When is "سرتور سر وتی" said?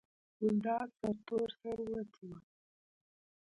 0.99-2.25